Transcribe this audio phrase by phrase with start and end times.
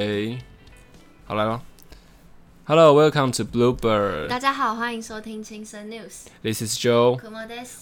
[0.00, 0.38] 哎
[1.26, 1.69] 好来了。
[2.70, 4.28] Hello, welcome to Bluebird.
[4.28, 6.26] 大家好，欢迎收听轻声 News。
[6.40, 7.18] This is Joe.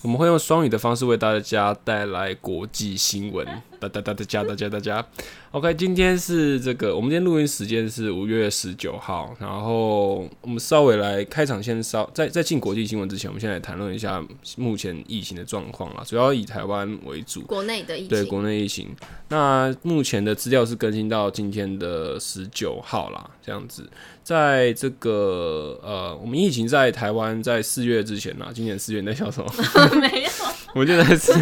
[0.00, 3.46] 我们会用双语的方式为大家带来国际新闻。
[3.78, 5.06] 大大大大家大家大家
[5.52, 14.24] ，OK，今天是这个，我们今天录音时间是五月十九号，然后我们稍微来开场，先稍在在进国际新闻之前，我们先来谈论一下
[14.56, 17.42] 目前疫情的状况啦，主要以台湾为主。
[17.42, 18.88] 国内的疫情对，国内疫情，
[19.28, 23.88] 那目前的资料是更新到今天的十九号啦，这样子。
[24.28, 29.50] 在这个呃，我们疫情在台湾在四月之前呢，今年四月你在笑什么？
[29.98, 30.28] 没有，
[30.78, 31.32] 我记得是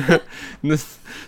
[0.60, 0.76] 那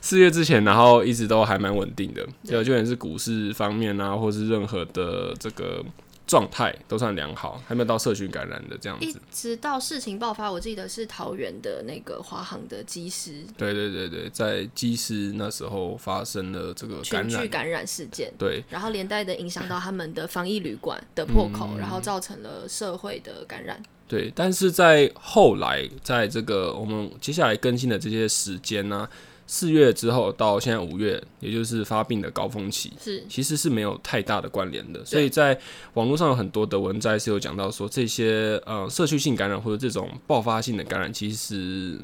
[0.01, 5.85] 四月之前，然后一直都还蛮稳定的，就就连是股市方面啊，或是任何的这个
[6.29, 9.21] 状态都算良好，还没有到社群感染的这样一子。
[9.33, 23.83] 直到事情爆发，我记得是桃园的那个华航的机师对对对对，在机师那时候发生了这个感染，群聚感染事件，对然后连带的影响到他们的防疫旅馆的破口，嗯然后造成了社会的感染。
[24.07, 29.09] 对，但是在后来，在这个我们接下来更新的这些时间呢、
[29.51, 35.03] 四月之后到现在五月，也就是发病的高峰期，是其实是没有太大的关联的。
[35.07, 35.59] 所以在
[35.95, 41.99] 网络上有很多的文摘是有讲到说，这些呃社区性感染或者这种爆发性的感染，其实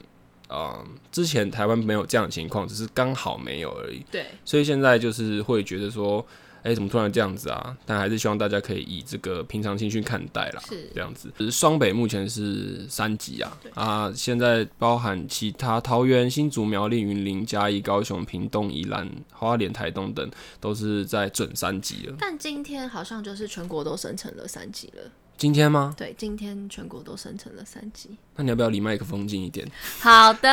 [0.48, 4.02] 啊之前台湾没有这样的情况，只是刚好没有而已。
[4.10, 6.26] 对，所以现在就是会觉得说，
[6.64, 7.76] 哎、怎么突然这样子啊？
[7.84, 10.62] 但还是希望大家可以以这个平常心去看待啦。
[10.66, 11.30] 是这样子。
[11.38, 22.16] 只是双北目前是三级啊，啊，现在包含其他桃园、新竹、苗栗、云林、嘉义、高雄、屏东、宜兰、花莲、台东等都是在准三级了。
[22.18, 25.02] 但今天好像就是全国都生成了三级了。
[25.36, 25.92] 今天吗？
[25.98, 28.16] 对，今天全国都生成了三级。
[28.36, 29.68] 那你要不要离麦克风近一点？
[29.98, 30.48] 好的，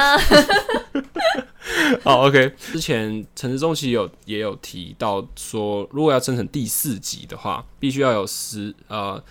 [2.03, 2.53] 好，OK。
[2.57, 9.21] 之前陈志忠其实有也有提到说，如果要生成第四级的话，必须要有十呃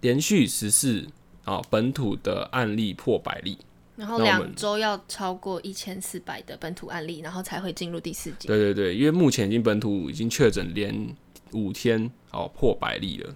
[0.00, 1.06] 连续十四
[1.44, 3.58] 啊本土的案例破百例。
[3.96, 8.46] 然后两周要超过一千四百的本土案例，然后才会进入第四级。
[8.46, 11.16] 对对对，因为目前已经本土已经确诊连
[11.50, 13.34] 五天哦破百例了。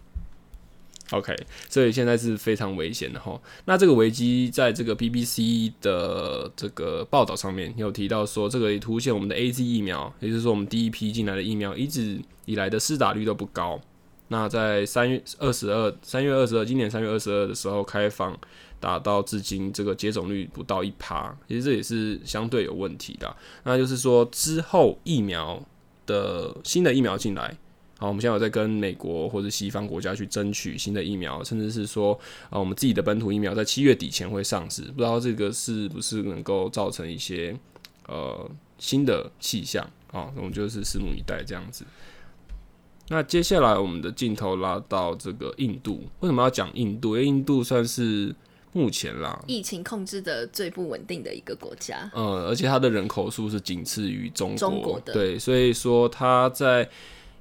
[1.13, 1.37] OK，
[1.69, 3.41] 所以现在是非常危险的哈。
[3.67, 13.81] 那这个危机在这个 BBC 的这个报道上面有提到说，这个也凸显我们的 AZ 疫苗，也就是说我们第一批进来的疫苗一直以来的施打率都不高。
[14.29, 18.35] 那在三月二十二，三月二十二，今年三月二十二的时候开放，
[18.81, 23.37] 达到至今这个接种率不到一趴，其实这也是相对有问题的。
[23.65, 25.63] 那就是说之后疫苗
[26.07, 27.55] 的新的疫苗进来，
[28.03, 32.19] 好，我们现在有在跟美国或者西方国家去争取新的疫苗，甚至是说
[32.51, 37.57] 啊，我们自己的本土疫苗在七月底前会上市，不知道这个是不是能够造成一些
[38.09, 40.33] 呃新的气象啊？
[40.35, 41.85] 我们就是拭目以待这样子。
[43.07, 47.15] 那接下来我们的镜头拉到这个印度，为什么要讲印度？
[47.17, 48.35] 因为印度算是
[48.73, 52.11] 目前啦，疫情控制的最不稳定的一个国家。
[52.17, 56.89] 嗯，而且它的人口数是仅次于中国，中国的对，所以说它在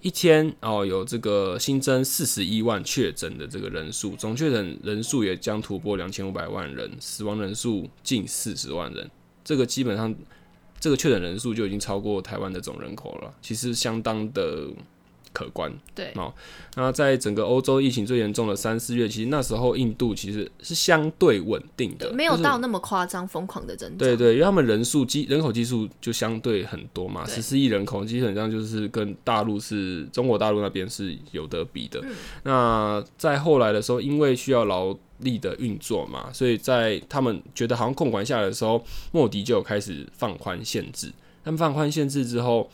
[0.01, 9.09] 一天哦有这个新增四十一万确诊的这个人数，总确诊人数也将突破两千五百万人，死亡人数近四十万人，
[9.43, 10.13] 这个基本上
[10.79, 14.67] 这个确诊人数就已经超过台湾的总人口了，其实相当的
[15.33, 15.71] 可观。
[15.93, 16.13] 对，
[16.75, 23.97] 那在整个欧洲疫情最严重的三四月，其实那时候印度其实是相对稳定的，没有到那么夸张疯狂的增长。
[23.97, 31.99] 对对，因为他们人数基人口基数就相对很多嘛，十四亿人口基本上就是跟大陆是中国大陆那边是有得比的。
[32.03, 32.11] 嗯
[32.43, 41.11] 那在后来的时候，因为需要劳力的运作嘛，所以在他们觉得好像控管下来的时候，莫迪就有开始放宽限制。
[41.43, 42.69] 他们放宽限制之后，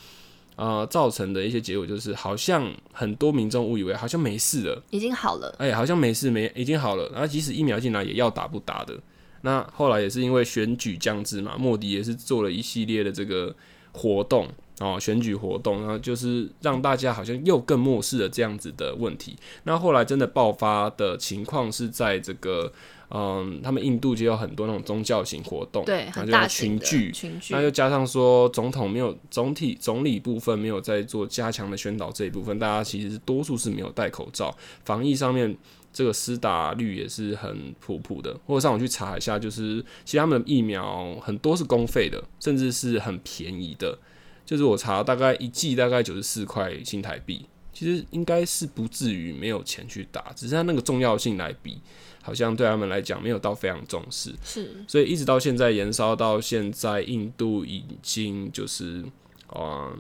[0.58, 4.84] 呃，造成的一些结果就是，好像很多民众误以为好像没事了。
[4.90, 5.56] 已经好了。
[5.60, 9.00] 哎、好像没事没已经好了，然后即使疫苗进来也要打不打的。
[9.42, 13.56] 那后来也是因为选举将至嘛，莫迪也是做了一系列的这个
[13.92, 14.48] 活动
[14.80, 19.38] 哦，选举活动，然后就是让大家好像又更漠视了这样子的问题。
[19.64, 22.74] 那后来真的爆发的情况是在这个
[23.10, 35.56] 嗯，他们印度就有很多那种宗教型活动，对，然后很就要大群聚，群聚那，又加上说，总统没有总体总理部分没有在做加强的宣导这一部分，大家其实是多数是没有戴口罩，防疫上面
[35.94, 38.38] 这个施打率也是很普普的。
[38.46, 43.98] 或者上网去查一下，就是其实他们的疫苗很多是公费的，甚至是很便宜的。
[44.46, 51.82] 就是我查大概一剂大概九十四块新台币，其实应该是不至于没有钱去打，只是它那个重要性来比，
[52.28, 54.36] 好像对他们来讲没有到非常重视。
[54.44, 59.02] 是所以一直到现在延烧到现在，印度已经就是
[59.48, 59.98] 呃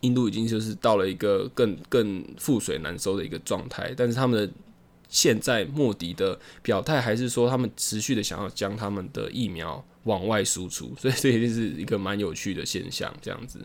[0.00, 4.52] 印度已经就是到了一个更更覆水难收的一个状态，但是他们的
[5.08, 13.64] 现在莫迪的表态还是说他们持续的想要将他们的疫苗往外输出，所以这一定是一个蛮有趣的现象，这样子。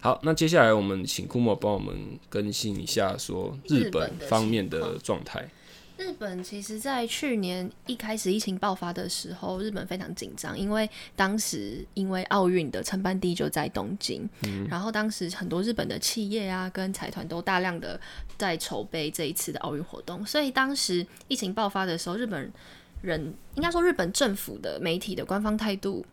[0.00, 1.96] 好，那接下来我们请库莫帮我们
[2.28, 5.48] 更新一下，说日本方面的状态。
[5.96, 14.28] 日本其实，在去年一开始疫情爆发的时候，日本非常紧张，因为当时因为奥运的承办地就在东京，
[14.68, 17.98] 然后当时很多日本的企业啊跟财团都大量的
[18.36, 22.52] 在筹备这一次的奥运活动，所以当时疫情爆发的时候，日本
[23.00, 26.04] 人应该说日本政府的媒体的官方态度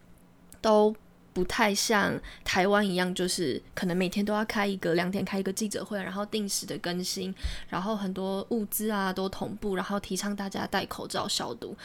[0.62, 0.96] 都。
[1.34, 2.14] 不太像
[2.44, 7.34] 台湾一样，就是可能每天都要开一个两点开一个记者会，然后定时的更新，
[7.70, 11.76] 然后很多物资啊都同步，然后提倡大家戴口罩消毒。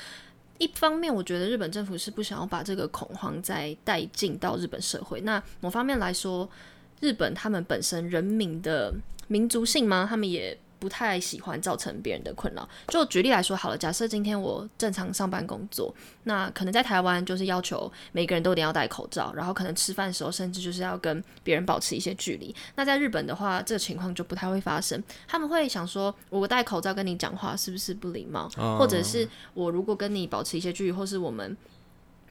[0.59, 5.21] 一方面，我觉得日本政府是不想要把这个恐慌再带进到日本社会。
[5.23, 6.49] 那某方面来说，
[7.01, 8.95] 日本他们本身人民的
[9.29, 10.07] 民族性吗？
[10.09, 10.59] 他们也。
[10.79, 12.69] 不太喜欢造成别人的困扰。
[12.89, 15.95] 就举例来说好了，假设今天我正常上班工作，
[16.25, 22.55] 那可能在台湾就是要求每个人都一定要戴口罩，然后可能吃饭的时候甚至就是要跟别人保持一些距离。
[22.77, 25.03] 那在日本的话，这个情况就不太会发生。
[25.27, 28.49] 他们会想说，我戴口罩跟你讲话是不是不礼貌？
[28.79, 31.57] 或者是我如果跟你保持一些距离，或是我们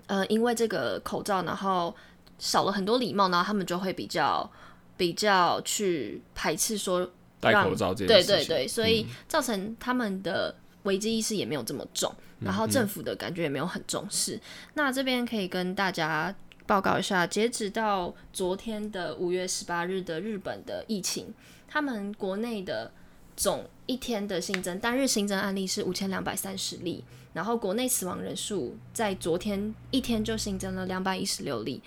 [0.06, 1.94] 呃因为这个口罩然后
[2.40, 4.50] 少了很多礼貌，然后他们就会比较
[4.96, 7.10] 比较去排斥说。
[7.39, 14.39] 戴口罩这件事情，对对对，所以造成他们的危机意识也没有这么重，然后政府的感觉也没有很重视。
[14.74, 16.34] 那这边可以跟大家
[16.66, 21.34] 报告一下，截止到昨天的五月十八日的日本的疫情，
[21.68, 22.92] 他们国内的
[23.36, 31.81] 总一天的新增单日新增案例是五千两百三十例，然后国内死亡人数在昨天一天就新增了两百一十六例。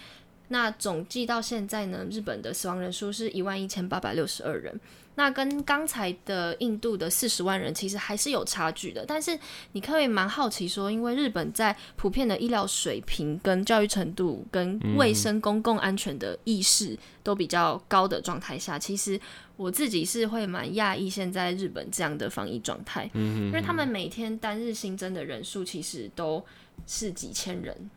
[0.48, 4.78] 那总计到现在呢，日本的死亡人数是一万一千八百六十二人。
[5.20, 9.38] 那跟刚才的印度的四十万人其实还是有差距的，但是
[9.72, 19.20] 你可以蛮好奇说，因为日本在普遍的医疗水平、跟教育程度、跟卫生公共安全的意识都比较高的状态下，其实
[19.58, 26.42] 我自己是会蛮讶异现在日本这样的防疫状态，因为他们每天单日新增的人数其实都
[26.86, 27.90] 是几千人。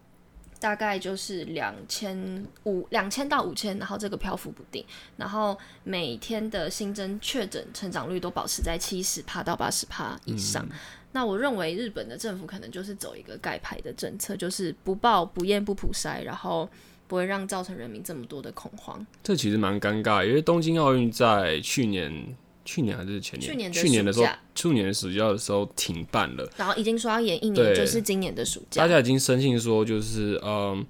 [0.64, 4.82] 大概就是两千五两千到五千，然后这个漂浮不定，
[5.18, 10.66] 然后每天的新增确诊成长率都保持在七十帕到八十帕以上。
[11.12, 16.70] 那我认为日本的政府可能就是走一个盖牌的政策，就是不报不验不普筛，然后
[17.10, 19.06] 不会让造成人民这么多的恐慌。
[19.22, 22.38] 这其实蛮尴尬，因为东京奥运在去年。
[22.66, 23.72] 去年还是前年？
[23.72, 28.82] 去年的时候，去年的暑假的时候停办了，然后已经说要延一年，就是今年的暑假。
[28.82, 30.86] 大家已经深信说，就是嗯，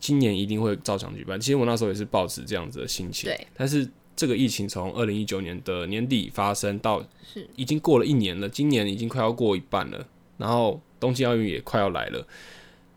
[0.00, 1.40] 今年一定会照常举办。
[1.40, 3.28] 其实我那时候也是抱持这样子的心情。
[3.28, 3.46] 对。
[3.54, 12.26] 但是这个疫情从二零一九年的年底发生到，是已经过了一年了，今年已经快要过一半了，然后东京奥运也快要来了，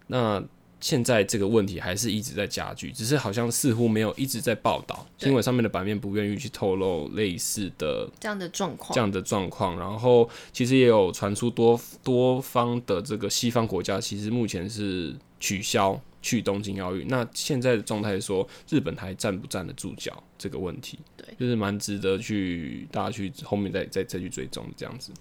[0.08, 0.44] 那。
[0.82, 9.80] 现在这个问题还是一直在加剧，只是好像似乎没有一直在报道，新闻上面的版面不愿意去透露类似的这样的状况，这样的状况。
[9.80, 17.08] 然后其实也有传出多多方的这个西方国家，其实目前是取消去东京奥运。
[17.08, 25.12] 那现在的状态说，日本还站不站得住脚这个问题，对，就是蛮值得去大家去后面再再再去追踪这样子。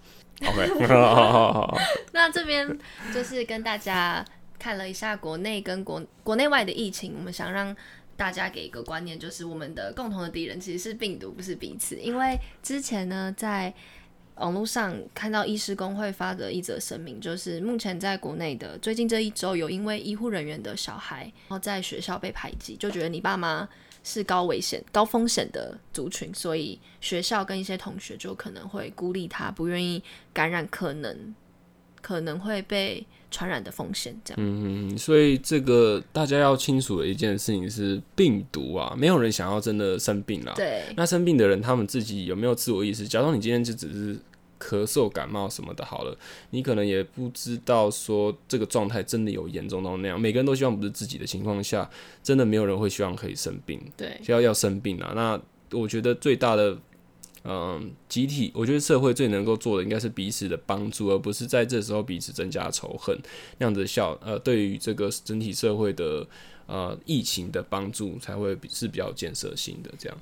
[0.43, 0.71] OK，
[2.13, 2.79] 那这边
[3.13, 4.25] 就是跟大家。
[4.61, 7.75] 看了一下国内跟国国内外的疫情，我们想让
[8.17, 11.97] 大家给一个观念，就是我们的共同的敌人其实是病毒，不是彼此。
[11.97, 13.73] 因为之前呢，在
[14.37, 23.69] 网络上看到医师工会发的一则声明，就是目前在国内的最近这一周，有因为医护人员的小孩，然后在学校被排挤，就觉得你爸妈
[24.03, 30.03] 是高危险、高风险的族群，所以学校跟一些同学就可能会孤立他，不愿意
[30.33, 31.35] 感染，可能
[32.01, 33.07] 可能会被。
[33.33, 34.39] 传染的风险，这样。
[34.43, 40.53] 嗯，所以这个大家要清楚的一件事情是，病毒啊，没有人想要真的生病啦。
[40.57, 40.83] 对。
[40.97, 43.07] 那生病的人，他们自己有没有自我意识？
[43.07, 44.17] 假如你今天就只是
[44.59, 46.19] 咳嗽、感冒什么的，好了，
[46.51, 50.21] 你可能也不知道说这个状态真的有严重到那样。
[50.21, 51.89] 每个人都希望不是自己的情况下，
[52.25, 53.81] 真的没有人会希望可以生病。
[53.97, 54.21] 对。
[54.27, 55.13] 要要生病啊！
[55.15, 55.41] 那
[55.79, 56.77] 我觉得最大的。
[57.43, 63.19] 嗯，集体，我觉得社会最能够做的应该是彼此的帮助，而不是在这时候彼此增加仇恨
[63.57, 64.19] 那样子效。
[64.23, 66.27] 呃，对于这个整体社会的
[66.67, 69.91] 呃疫情的帮助，才会是比较建设性的。
[69.99, 70.19] 这样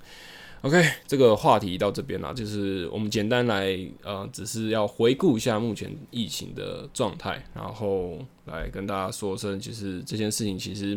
[0.63, 10.97] ，OK，这个话题到这边啦，就是我们简单来呃，只是要回顾一下目前疫情的状态，然后来跟大家说声，就是这件事情其实，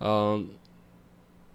[0.00, 0.46] 嗯，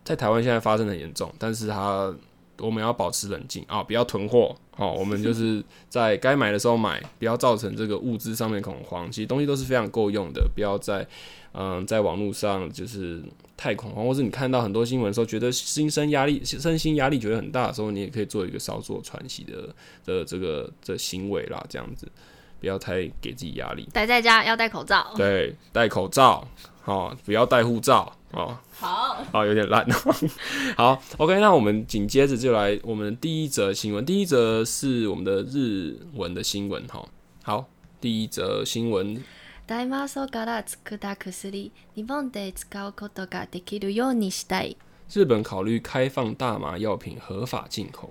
[0.04, 2.12] 在台湾现在发生的严重，但是它。
[2.60, 4.56] 我们要保持冷静啊，不要囤货。
[4.76, 9.12] 好，我们就是在该买的时候买，不要造成这个物资上面恐慌。
[9.12, 11.08] 其实东西都是非常够用的，不要在
[11.54, 13.22] 嗯在网络上就是
[13.56, 19.70] 太恐慌，或是你看到很多新闻的时候，觉得心生压力、身心压力觉得很大的时候，你也可以做一个稍作喘息的
[20.06, 22.12] 的这个的行为啦，这样子
[22.60, 23.88] 不要太给自己压力。
[23.94, 25.14] 待在家要戴口罩。
[25.16, 26.48] 对，戴口罩，
[26.82, 28.12] 好，不要戴护照。
[28.33, 30.15] 哦，好，好，有点烂哦。
[30.77, 34.05] 好，OK，那我们紧接着就来我们第一则新闻。
[34.05, 37.09] 第一则是我们的日文的新闻，哈。
[37.43, 37.67] 好，
[38.01, 39.23] 第一则新闻。
[39.67, 44.79] 大麻草から作った薬、日本で使うことができるようにしたい。
[45.09, 48.11] 日本考虑开放大麻药品合法进口。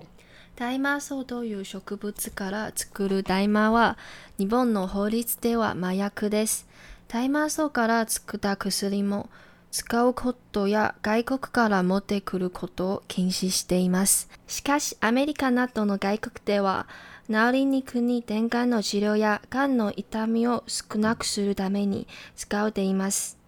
[0.54, 3.96] 大麻草という植物から作る大麻は
[4.38, 6.66] 日本の法律では麻薬です。
[7.08, 9.28] 大麻草から作った薬も
[9.73, 14.29] 使うことや外国から持ってくることを禁止しています。
[14.45, 16.87] しかし、アメリカなどの外国では、
[17.27, 23.39] 治りにくい転換の治療や癌の痛みを少なくするために使うています。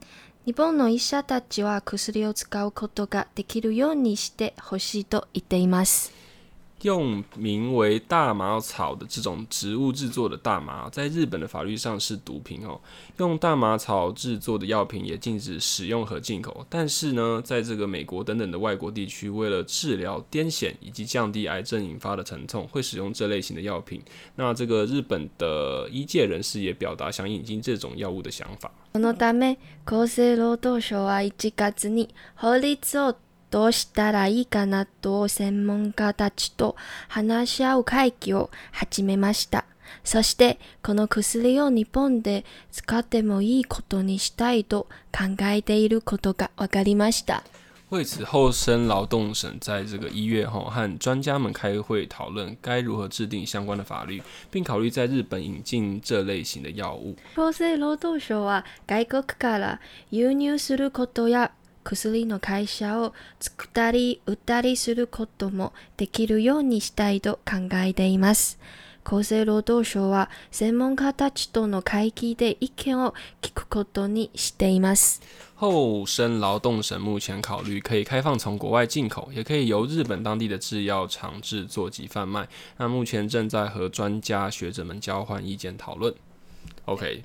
[0.48, 6.12] 日本の医者たちは薬を使うことができるようにしてほしいと言っています。
[6.85, 12.81] 用名为大麻草的这种植物制作的大麻，在日本的法律上是毒品哦。
[13.19, 16.65] 用大麻草制作的药品也禁止使用和进口。
[16.71, 24.01] 但是呢，在这个美国等等的外国地区，为了治疗癫痫以及降低癌症引发的疼痛，会使用这类型的药品。
[24.37, 28.71] 那这个日本的医界人士也表达想引进这种药物的想法。
[28.95, 33.15] そのため、厚生労働省は1月に法律を
[33.56, 36.76] どうしたらいいかなと専門家たちと
[37.08, 39.64] 話し合う会議を始めました。
[40.04, 42.44] そして、この薬を日本で
[42.74, 47.44] 使ってもいいことにしたいと考えていることが分かりました。
[47.92, 54.22] 为此，厚生劳动省在这个一月后和专家们开会讨论该如何制定相关的法律，
[54.52, 57.16] 并考虑在日本引进这类型的药物。
[57.36, 59.80] 厚生労働省は外国から
[60.12, 61.52] 輸入することや
[61.86, 68.60] 薬の会社を作ったり売ったりすることもできるようにしたいと考えています。
[69.08, 75.22] 厚生労働省は専門家たちとの会議で意見を聞くことにしています。
[75.58, 82.48] 厚生劳动省目前考虑可以开放从国外进口，也可以由日本当地的制药厂制作及贩卖。
[82.78, 86.12] 那目前正在和专家学者们交换意见讨论。
[86.86, 87.24] OK，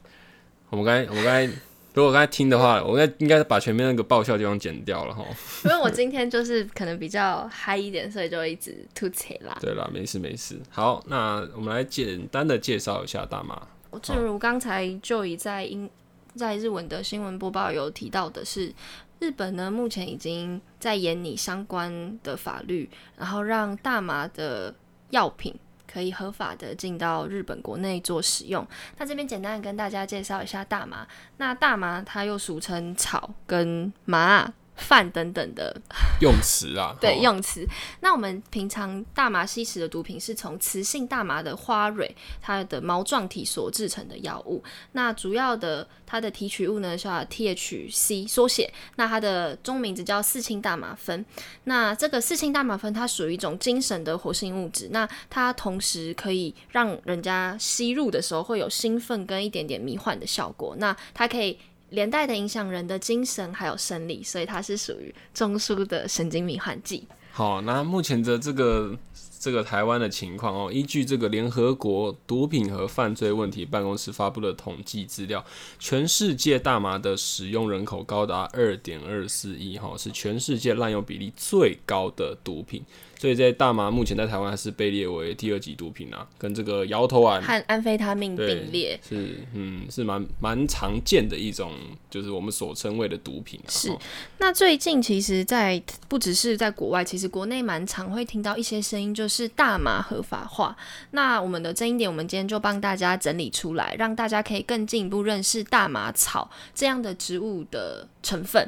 [0.68, 1.69] 我们刚才我们刚才。
[1.92, 5.24] 如果刚才听的话，我应该应该把前面那个爆笑地方剪掉了哈。
[5.64, 9.58] 因为我今天就是可能比较嗨一点，所以就一直吐槽啦。
[9.60, 10.56] 对啦，没事没事。
[10.70, 13.60] 好，那我们来简单的介绍一下大麻。
[14.00, 15.90] 正如刚才就已在英
[16.36, 18.72] 在日文的新闻播报有提到的是，
[19.18, 24.72] 日本呢目前已经在研拟相关的法律，然后让大麻的
[25.10, 25.52] 药品。
[25.90, 28.66] 可以合法的进到日本国内做使用。
[28.98, 31.06] 那这边简单的跟大家介绍一下大麻。
[31.38, 34.52] 那大麻它又俗称草跟麻。
[34.80, 35.74] 饭等等的
[36.20, 37.66] 用词啊， 对用词。
[38.00, 44.62] 那我们平常大麻吸食的毒品是从雌性大麻的花蕊它的毛状体所制成的药物。
[44.92, 51.24] 那主要的它的提取物呢叫 THC 缩写，那它的中名字叫四氢大麻酚。
[51.64, 60.74] 那这个四氢大麻酚它属于一种精神的活性物质，那它同时可以让人家吸入的时候会有兴奋跟一点点迷幻的效果。
[60.78, 61.58] 那它可以。
[61.90, 67.06] 连带的影响人的精神还有生理，所以它是属于中枢的神经迷幻剂。
[67.32, 68.96] 好，那目前的这个
[69.38, 75.44] 这个台湾的情况哦，依据这个联合国毒品和犯罪问题办公室发布的统计资料，
[75.78, 82.82] 全世界大麻的使用人口高达二点二四亿，哈，是全世界滥用比例最高的毒品。
[83.20, 91.70] 所以在大麻目前在台湾还是被列为第二级毒品啊，跟这个摇头丸和安非他命并列，是嗯是蛮蛮常见的一种，
[92.08, 93.60] 就是我们所称谓的毒品。
[93.68, 93.94] 是，
[94.38, 100.74] 那最近其实，在不只是在国外，其实国内蛮常会听到一些声音，就是大麻合法化。
[101.10, 108.66] 那我们的争议点，我们今天就帮大家整理出来，让大家可以更进一步认识大麻草这样的植物的成分。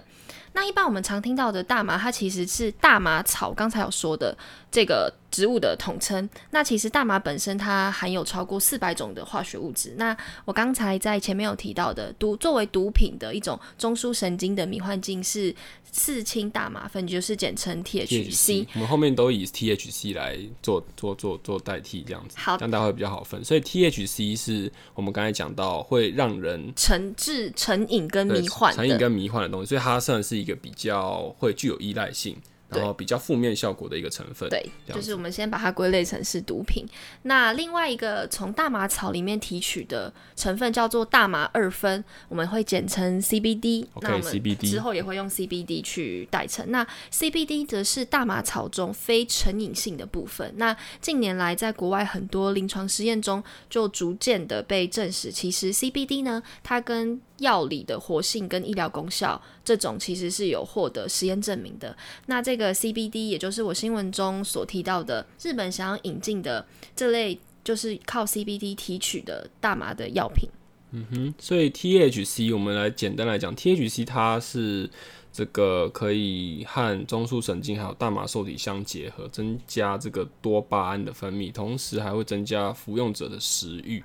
[0.55, 4.37] 那一般我们常听到的大麻，它其实是大麻草，刚才有说的
[4.73, 5.15] 这个。
[5.33, 6.29] 植物的统称。
[6.51, 9.95] 那其实大麻本身它含有超过四百种的化学物质。
[9.97, 10.15] 那
[10.45, 15.57] 我刚才在前面有提到的毒，作为毒品的一种中枢神经的迷幻剂是
[15.91, 18.67] 四氢大麻酚，就是简称 THC。
[18.75, 23.43] 我们后面都以 THC 来做做做做代替，这样子，好，这样大家会比较好分。
[23.43, 32.37] 所以 THC 是我们刚才讲到会让人成致成瘾跟迷幻、成瘾跟迷幻的东西，所以它算是一个比较会具有依赖性。
[32.75, 34.49] 然后比较负面效果的一个成分。
[34.49, 36.87] 对，就是我们先把它归类成是毒品。
[37.23, 43.87] 那另外一个从大麻草里面提取的成分叫做大麻二酚，我们会简称 CBD。
[43.95, 46.65] OK，CBD 之后也会用 CBD 去代称。
[46.71, 50.53] 那 CBD 则是大麻草中非成瘾性的部分。
[50.57, 61.95] 那近年来在国外很多临床实验中，就逐渐的被证实，其实 CBD 呢，它跟药理的活性跟医疗功效，这种其实是有获得实验证明的。
[62.27, 66.65] 那这个 CBD，也就是我新闻中所提到的，日本想要引进的
[66.97, 70.49] 这类，就是靠 CBD 提取的大麻的药品。
[70.95, 74.89] 嗯哼，所以 THC，我们来简单来讲，THC 它是
[75.33, 84.05] 这个可以和中枢神经还有大麻受体相结合，增加这个多巴胺的分泌，同时还会增加服用者的食欲。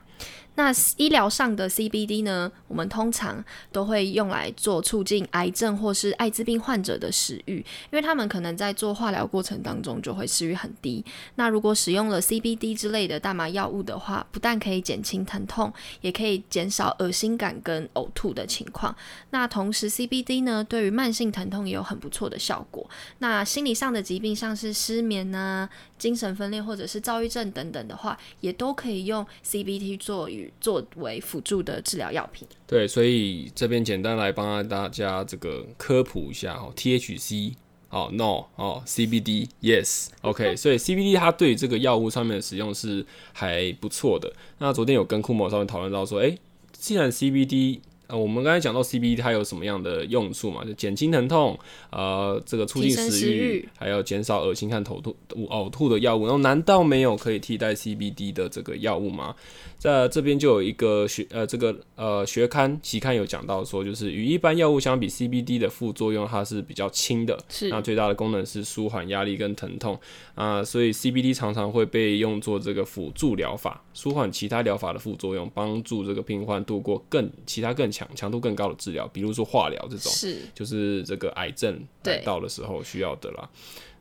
[0.55, 2.51] 那医疗上的 CBD 呢？
[2.67, 11.05] 我们通常都会用来做促进癌症或是艾滋病患者的食欲，因为他们可能在做化疗过程当中就会食欲很低。
[11.35, 18.95] 那如果使用了 CBD 之类的大麻药物的话，不但可以减轻疼痛，也可以减少恶心感跟呕吐的情况。
[19.29, 22.87] 那同时 CBD 呢，对于慢性疼痛也有很不错的效果。
[23.17, 32.47] 那心理上的疾病，像是失眠啊、精神分裂或者是躁郁症等等的话，也都可以用 C B T 做与作为辅助的治疗药品。
[32.67, 37.53] 对，所以这边简单来帮大家这个科普一下哦，THC
[37.89, 44.31] 哦，No 哦，CBD Yes，OK，所以 CBD 它对这个药物上面的使用是还不错的。
[44.59, 46.37] 那昨天有跟库某上面讨论到说，哎，
[46.73, 50.63] 既然 CBD 呃，我们刚才讲到 CBD 它有什么样的用处嘛？
[50.63, 51.59] 就减轻疼痛，
[51.91, 55.15] 呃，这个促进食欲，还有减少恶心和头吐、
[55.49, 56.23] 呕吐的药物。
[56.23, 59.35] 然后，难道没有可以替代 CBD 的这个药物吗？
[59.77, 67.69] 在这边就有一个学呃这个呃学刊期刊有讲到说，就是与一般药物相比，CBD 的副作用它是比较轻的，是。
[67.69, 69.99] 那最大的功能是舒缓压力跟疼痛。
[70.33, 80.41] 啊，所以 CBD 常常会被用作这个辅助疗法，舒缓其他疗法的副作用，帮助这个病患度过更其他更强强度更高的治疗，比如说化疗这种，是。
[80.55, 83.49] 就是这个癌症来到的时候需要的啦。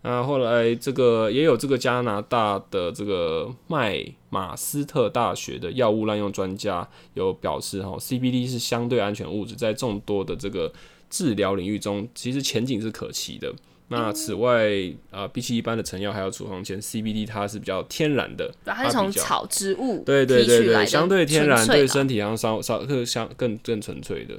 [0.09, 10.73] 那后来，这个也有这个加拿大的这个麦马斯特大学的药物滥用专家有表示，哈，CBD 是相对安全物质，在众多的这个
[11.11, 13.53] 治疗领域中，其实前景是可期的。
[13.89, 14.71] 那此外，
[15.11, 24.37] 啊，比起一般的成药还有处方前，CBD 它是比较天然的，它是从草植物对对对对，相对天然，对身体上稍稍更相更更纯粹的。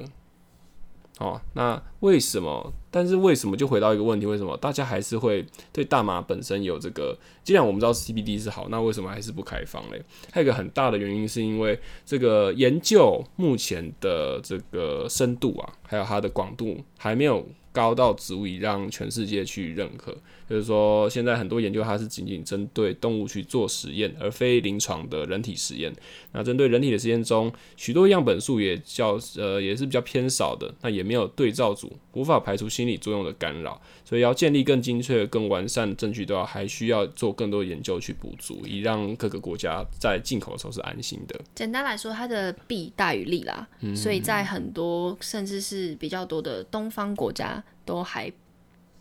[1.19, 2.73] 哦，那为什么？
[2.91, 4.25] 但是为什么就回到一个问题？
[4.25, 7.17] 为什么大家还是会对大麻本身有这个？
[7.43, 10.01] 既然我们知道 CBD 是好，那为什么还是不开放嘞？
[10.32, 20.15] 还有一个很大的原因，是因为这个研究目前的这个深度啊，还有它的广度还没有高到足以让全世界去认可。
[20.49, 25.93] 就是说，现在很多研究它是仅仅针对动物去做实验，而非临床的人体实验。
[26.31, 33.81] 那针对人体的实验中，许多样本数也较呃也是比较偏少的，那也没有对照组，无法排除心理作用的干扰。
[34.05, 41.38] 所以要建立更精确、更完善的证据，都要还需要做更多研究去补足，以让各个国家在进口的时候是安心的。
[41.55, 48.31] 简单来说，它的弊大于利啦，所以在很多甚至是比较多的东方国家都还。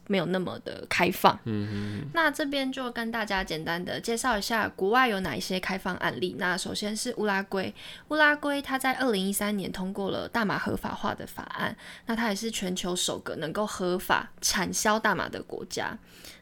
[0.06, 1.38] 没有那么的开放。
[1.44, 2.10] 嗯嗯。
[2.14, 6.36] 那这边就跟大家简单的介绍一下国外有哪一些开放案例。
[6.38, 7.74] 那首先是乌拉圭，
[8.08, 11.76] 乌拉圭它在二零一三年通过了大麻合法化的法案。
[12.06, 15.96] 那它也是全球首个能够合法产销大麻的国家。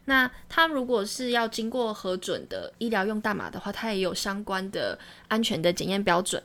[0.05, 4.97] 那它如果是要经过核准的医疗用大麻的话，它也有相关的
[5.27, 6.41] 安全的检验标准。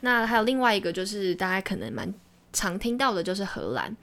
[0.00, 2.12] 那还有另外一个就是大家可能蛮。
[2.54, 3.94] 常听到的就是荷兰，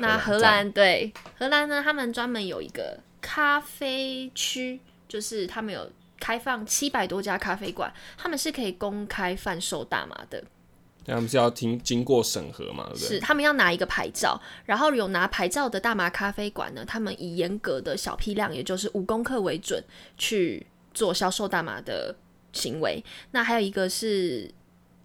[0.00, 10.42] 那荷兰对荷兰呢，他们专门有一个咖啡区，就是他们有开放七百多家咖啡馆，他们是可以公开贩售大麻的。
[11.06, 12.84] 他们是要经经过审核嘛？
[12.88, 13.08] 对不对？
[13.08, 19.82] 是他们要拿一个牌照，然后有拿牌照的大麻咖啡馆呢，他们以严格的小批量，也就是五公克为准
[20.18, 22.14] 去做销售大麻的
[22.52, 23.02] 行为。
[23.30, 24.52] 那还有一个是。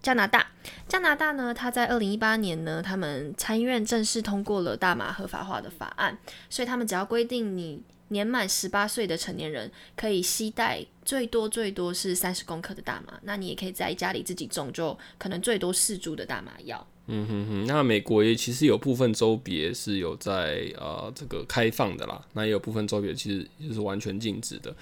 [0.06, 0.46] 加拿大，
[0.88, 1.52] 加拿大呢？
[1.52, 6.16] 他在二零一八年呢，他们参议院正式通过了大麻合法化的法案，
[6.48, 16.86] 所以他们只要规定你年满十八岁的成年人可以携带最多最多是三十公克的大麻，那你也可以在家里自己种，就可能最多四株的大麻药。
[17.08, 24.76] 嗯哼哼，那美国也其实有部分州别是有在呃这个开放的啦，那也有部分州别其实就是完全禁止的。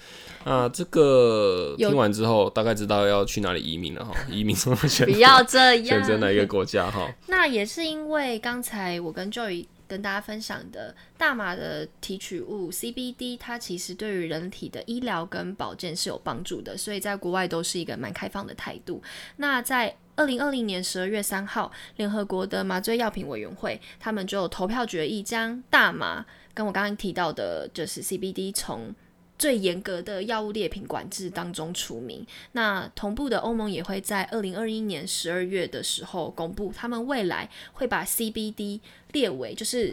[0.44, 4.74] 那，这个听完之后大概知道要去哪里移民了哈， 移民选
[5.06, 7.12] 不要这样，选择哪一个国家哈？
[7.26, 9.66] 那也是因为刚才我跟 Joy。
[9.86, 19.02] 跟大家分享的大麻的提取物 CBD，它其实对于人体的医疗跟保健是有帮助的，所以在国外都是一个蛮开放的态度。
[19.36, 28.94] 那在二零二零年十二月三号，联合国的麻醉药品委员会他们就投票决议，将大麻跟我刚刚提到的，就是 CBD 从
[29.36, 32.24] 最严格的药物劣品管制当中除名。
[32.52, 39.92] 那同步的欧盟也会在二零二一年十二月的时候公布，他们未来会把 CBD 列为就是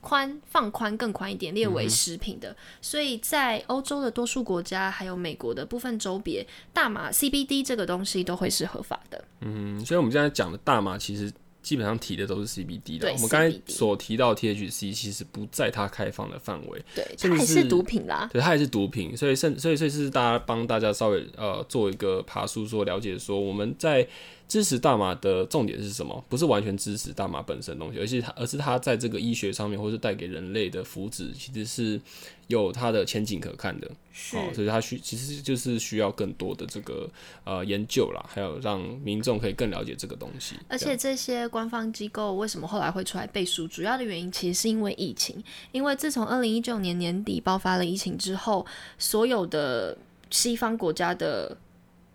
[0.00, 2.56] 宽放宽更宽一点，列为食品的。
[2.80, 9.24] 所以在欧洲的多数国家，还有美国的部分州别，大麻 CBD 这个东西都会是合法的。
[9.40, 11.32] 嗯，所以我们现在讲的大麻其实。
[11.62, 18.26] 基本上提的都是 CBD 的，对我们刚才所提到 THC 其实不在它开放的范围，对，它还是毒品啦。
[18.32, 24.08] 对，它也是毒品，所以甚所以所以是大家帮大家稍微呃做一个爬树说了解说我们在
[24.50, 26.24] 支持大麻的重点是什么？
[26.28, 32.00] 不是完全支持大麻本身的东西，而是它而是它在这个医学上面，或是带给人类的福祉，其实是
[32.48, 33.88] 有它的前景可看的。
[34.12, 37.08] 是哦，所以它需其实就是需要更多的这个
[37.44, 40.56] 呃研究啦，还有让民众可以更了解这个东西。
[40.68, 43.68] 而且这些官方机构为什么后来会出来背书？
[43.68, 48.66] 主要的原因其实是因为疫情，因为自从二零一九年年底爆发了疫情之后，
[48.98, 49.96] 所有的
[50.28, 51.56] 西方国家的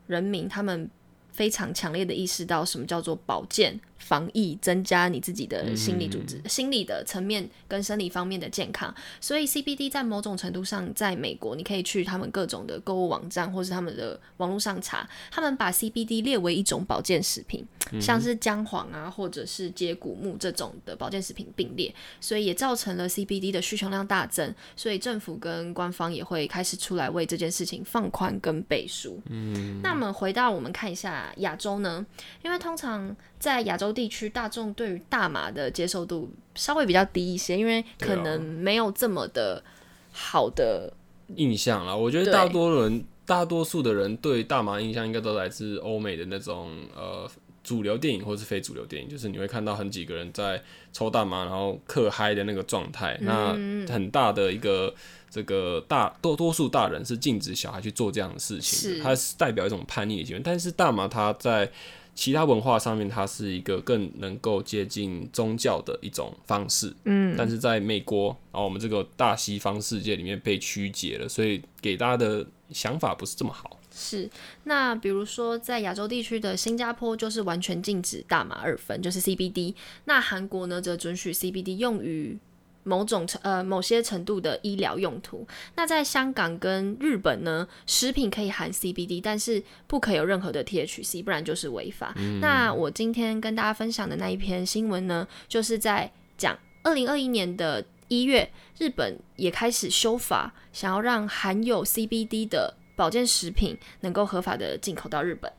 [0.07, 0.89] 人民他们
[1.35, 8.93] 非常强烈的意识到什么叫做保健、防疫，增加你自己的心理组织、心理的层面跟生理方面的健康。
[9.19, 17.65] 所以 CBD 在某种程度上，在美国你可以去他们各种的购物网站或是他们的网络上查，他们把 CBD 列为一种保健食品。
[18.01, 29.21] 像是姜黄啊，或者是接骨木这种的保健食品并列，所以也造成了 CBD 的需求量大增，所以政府跟官方也会开始出来为这件事情放宽跟背书。
[29.29, 32.03] 嗯，那么回到我们看一下亚洲呢，
[32.43, 39.63] 因为通常在亚洲地区，大众对于大麻的接受度稍微比较低一些，因为可能没有这么的
[40.11, 40.91] 好的
[41.35, 47.29] 印象啦，我觉得大多人大多数的人对大麻印象应该都来自欧美的那种呃
[47.63, 50.61] 主流电影或是非主流电影，就是你会看到很几个人在
[50.93, 53.53] 抽大麻然后嗑嗨的那个状态，那
[53.91, 54.93] 很大的一个。
[55.27, 60.41] 这个大多多数大人是禁止小孩去做这样的事情它是代表一种叛逆的行为。
[60.41, 61.69] 但是大麻它在
[62.15, 66.91] 其他文化上面，它是一个更能够接近宗教的一种方式。
[67.03, 73.79] 嗯，但是在美国，然后我们这个大西方世界里面被曲解了，所以给大家的想法不是这么好。
[73.93, 74.29] 是，
[74.63, 79.73] 那比如说在亚洲地区的新加坡就是完全禁止大麻二酚，就是 CBD。
[80.05, 82.37] 那韩国呢，则准许 CBD 用于
[82.85, 85.45] 某种程呃某些程度的医疗用途。
[85.75, 92.15] 那在香港跟日本呢，食品可以含 CBD，但是不可以有任何的 THC，不然就是违法。
[92.39, 105.51] 那我今天跟大家分享的那一篇新闻呢，就是在讲二零二一年的一月，日本也开始修法，想要让含有 CBD 的保健食品能够合法的进口到日本。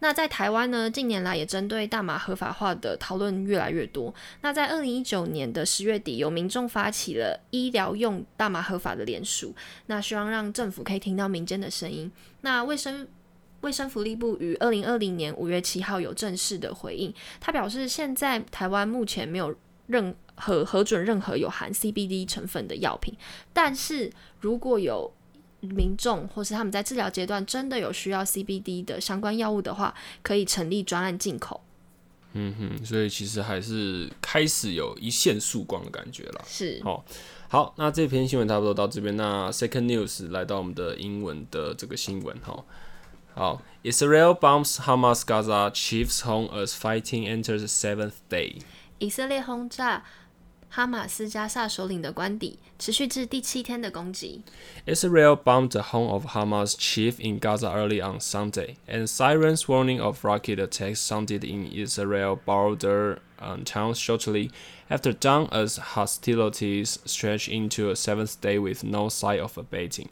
[0.00, 4.14] 那在台湾呢，近年来也针对大麻合法化的讨论越来越多。
[4.42, 9.54] 那在二零一九年的十月底，有民众发起了医疗用大麻合法的联署，
[9.86, 12.10] 那希望让政府可以听到民间的声音。
[12.42, 13.08] 那卫生
[13.62, 19.52] 卫生福利部于二零二零年五月七号有正式的回应，他表示现在台湾目前没有
[19.88, 23.12] 任何核准任何有含 CBD 成分的药品，
[23.52, 25.12] 但是如果有
[25.60, 31.60] 民众或是他们在治疗阶段真的有需要 CBD 的相关药物的话，可以成立专案进口。
[32.34, 36.44] 嗯哼，所以其实还是开始有一线曙光的感觉了。
[36.46, 37.04] 是，好，
[37.48, 39.16] 好，那这篇新闻差不多到这边。
[39.16, 42.64] 那 Second News 来到我们的英文的这个新闻哈。
[43.34, 48.60] 好，Israel bombs Hamas Gaza chief's home as fighting enters seventh day。
[48.98, 50.04] 以色列轰炸
[50.69, 54.41] 哈马斯加萨首领的官邸，持续至第七天的攻击。
[54.87, 60.01] Israel bombed the home of Hamas chief in Gaza early on Sunday, and sirens warning
[60.01, 64.49] of rocket attacks sounded in Israel border um, towns shortly
[64.89, 70.07] after dawn as hostilities stretched into a seventh day with no sign of abating.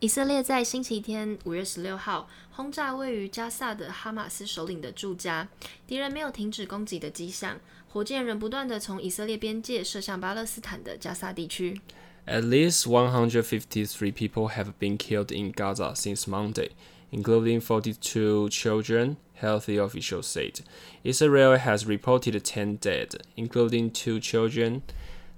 [0.00, 5.48] 以色列在星期天五月十六号轰炸位于加萨的哈马斯首领的住家，
[5.86, 7.56] 敌人没有停止攻击的迹象，
[7.88, 11.80] 火箭仍不断地从以色列边界射向巴勒斯坦的加萨地区。
[12.26, 16.70] At least 153 people have been killed in Gaza since Monday,
[17.10, 20.60] including 42 children, healthy officials said.
[21.02, 24.82] Israel has reported 10 dead, including two children.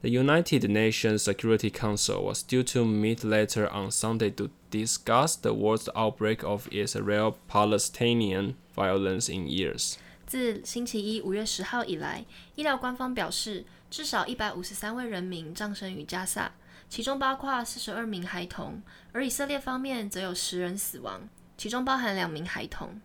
[0.02, 5.54] The United Nations Security Council was due to meet later on Sunday to discuss the
[5.54, 9.96] worst outbreak of Israel Palestinian violence in years.
[10.29, 16.51] 自星期一五月十号以来，医疗官方表示，至少一百五十三位人民葬身于加萨，
[16.87, 18.79] 其中包括四十二名孩童，
[19.11, 23.01] 而以色列方面则有十人死亡，其中包含两名孩童。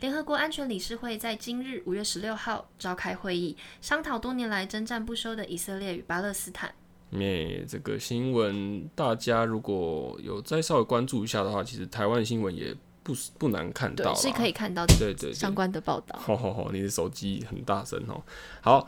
[0.00, 6.74] 联合国安全理事会在今日五月十六号召开会议，商讨多年来征战不休的以色列与巴勒斯坦。
[7.12, 12.76] 诶，这个新闻大家如果有再稍微关注一下的话，其实台湾新闻也
[13.08, 16.18] 不不难看到，是可以看到对对相关的报道。
[16.18, 18.22] 好好好，你的手机很大声哦。
[18.60, 18.86] 好，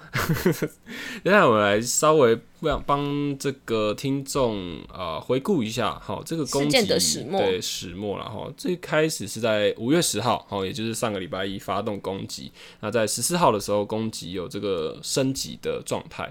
[1.25, 8.53] 接下来我们来稍微帮帮这个听众呃回顾一下，好，这个攻击的始末对始末了哈。
[8.59, 12.53] 最开始是在五月十号，好，也就是上个礼拜一发动攻击。
[12.81, 16.31] 那在十四号的时候，攻击有这个升级的状态。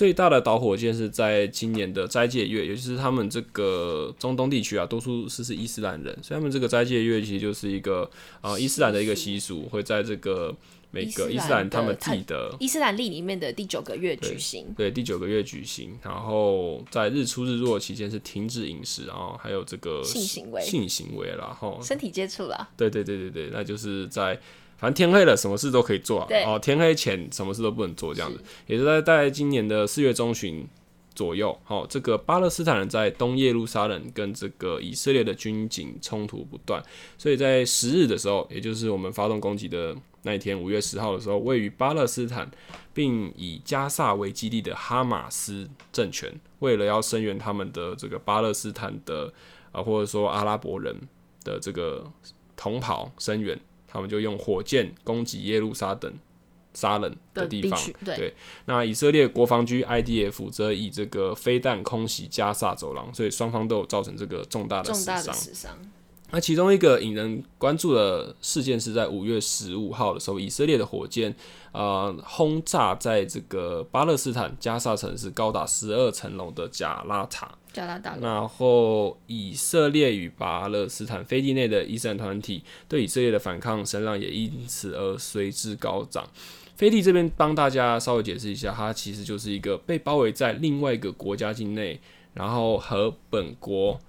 [0.00, 8.10] 最大的导火线是在今年的斋戒月，尤其是他们这个中东地区啊，多数是是伊斯兰人，所以他们这个斋戒月其实就是一个
[8.40, 10.56] 呃伊斯兰的一个习俗，会在这个
[10.90, 20.62] 每个伊斯兰他们自己的伊斯兰历里面的第九个月举行，对第九个月举行，然后在日出日落期间是停止饮食，然后还有这个性行为。
[20.62, 24.40] 性行为然后身体接触了，对对对对对，那就是在。
[24.80, 26.28] 反正天黑了，什么事都可以做啊。
[26.46, 28.42] 哦，天黑前什么事都不能做，这样子。
[28.66, 30.66] 也是在在今年的四月中旬
[31.14, 36.82] 左右，哦，这个巴勒斯坦人在东耶路撒冷跟这个以色列的军警冲突不断，
[37.18, 42.50] 所以在十日的时候，也就是我们发动攻击的那一天，五月十号的时候，位于巴勒斯坦
[42.94, 49.30] 并以加萨为基地的哈马斯政权，为了要声援他们的这个巴勒斯坦的
[49.72, 50.96] 啊，或者说阿拉伯人
[51.44, 52.10] 的这个
[52.56, 53.60] 同袍声援。
[53.92, 56.14] 他们就用火箭攻击耶路撒冷、
[56.72, 57.78] 杀冷的地方。
[58.04, 58.34] 对，
[58.66, 65.78] 那以色列国防军 IDF 则以这个飞弹空袭加萨走廊，所以双方都有造成这个重大的死伤。
[66.32, 71.34] 那其中一个引人关注的事件是在五月十五号的时候，以色列的火箭
[71.72, 77.50] 呃轰炸在这个巴勒斯坦加沙城市高达十二层楼的贾拉塔。
[77.72, 78.16] 加拿大。
[78.20, 86.28] 然后，以色列与巴勒斯坦飞地内的伊斯兰团体对以色列的反抗声浪也因此而随之高涨。
[86.76, 92.00] 飞地这边帮大家稍微解释一下，它其实就是一个被包围在另外一个国家境内，
[92.34, 94.00] 然后和本国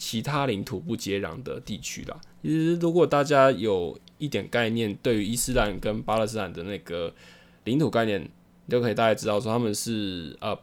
[0.00, 2.18] 其他领土不接壤的地区啦。
[2.42, 7.14] 其实，如果大家有一点概念，对于伊斯兰跟巴勒斯坦的那个
[7.64, 10.58] 领土概念，你就可以大概知道说他们是呃。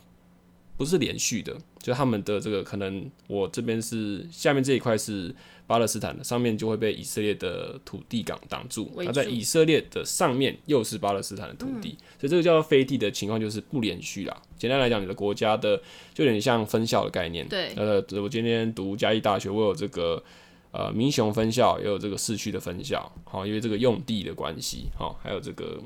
[0.78, 5.36] 不是连续的，就他们的这个可能，我这边是下面这一块是
[5.66, 8.92] 巴勒斯坦的，上面就会被以色列的土地港挡住。
[8.96, 14.42] 那在以色列的上面又是巴勒斯坦的土地，所以这个叫做飞地的情况就是不连续啦。
[14.56, 15.76] 简单来讲，你的国家的
[16.14, 17.48] 就有点像分校的概念。
[17.50, 20.24] 对，呃，我今天读嘉义大学，我有这个
[20.72, 23.12] 呃民雄分校，也有这个市区的分校。
[23.26, 25.82] 好，因为这个用地的关系，好，还有这个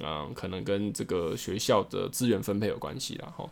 [0.00, 3.32] 嗯，可能跟这个学校的资源分配有关系啦。
[3.36, 3.48] 哈。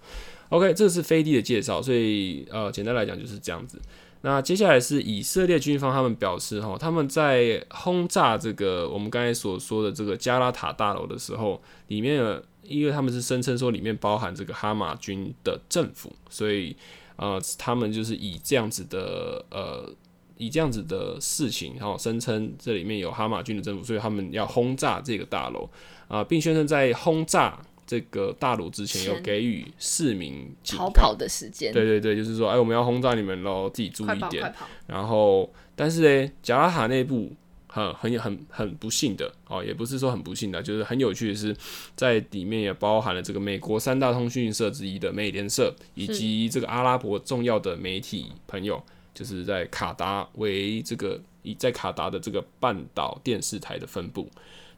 [0.55, 3.77] OK，这是飞地的介绍，所以呃，简单来讲就是这样子。
[4.21, 16.77] 那接下来是以色列军方，他们表示哈，他们在轰炸这个我们刚才所说的这个加拉塔大楼的时候，里面因为他们是声称说里面包含这个哈马军的政府，所以
[17.17, 19.93] 呃，他们就是以这样子的呃，
[20.37, 25.69] 以这样子的事情，然后声称这里面有哈马军的政府，所以他们要轰炸这个大楼
[26.07, 27.61] 啊，并宣称在轰炸。
[27.87, 34.55] 这个大陆之前有给予市民逃跑的时间，对对对，就是说，哎，我们要轰炸你们喽，自己注意点。
[34.87, 37.31] 然后，但是呢，贾拉塔内部
[37.67, 41.55] 很很很很不幸的哦，也不是说很不幸的，就是很有趣的是，
[41.95, 54.29] 在里面也包含了这个美国三大通讯社之一的美联社，以及这个阿拉伯重要的媒体朋友，就是在卡达为这个以在卡达的这个半岛电视台的分部，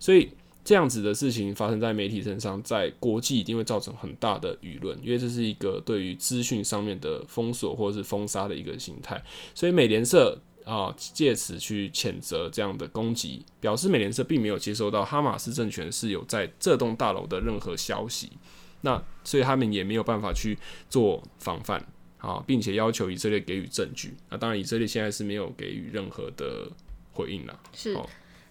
[0.01, 0.29] 所以。
[0.67, 9.23] 这样子的事情发生在媒体身上，在国际一定会造成很大的舆论，因为这是一个对于资讯上面的封锁或者是封杀的一个形态。
[9.55, 18.33] 所以美联社啊，借此去谴责这样的攻击，表示美联社并没有接收到哈马斯政权是有在这栋大楼的任何消息，
[18.81, 20.59] 那所以他们也没有办法去
[20.91, 21.81] 做防范
[22.19, 24.17] 啊，并且要求以色列给予证据。
[24.29, 26.69] 那当然，以色列现在是没有给予任何的
[27.13, 27.57] 回应了。
[27.73, 27.97] 是。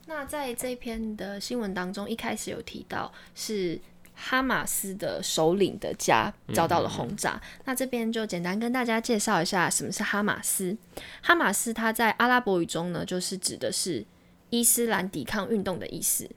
[0.08, 3.80] 那在这篇的新闻当中，一开始有提到是
[4.14, 7.42] 哈马斯的首领的家遭到了轰炸。
[7.66, 10.78] 那这边就简单跟大家介绍一下什么是哈马斯。
[11.22, 14.06] 哈马斯它在阿拉伯语中呢，就是指的是
[14.52, 16.30] 伊斯兰抵抗运动的意思。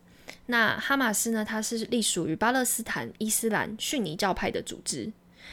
[0.46, 5.12] 那哈马斯呢，它是隶属于巴勒斯坦伊斯兰逊尼教派的组织，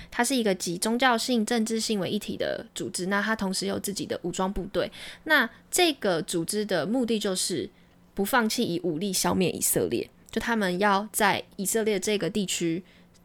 [0.09, 3.07] 它是一个集宗教性、政治性为一体的组织。
[3.07, 4.89] 那它同时有自己的武装部队。
[5.25, 7.69] 那这个组织的目的就是。
[8.15, 12.81] 不放弃以武力消灭以色列，就他们要在以色列这个地区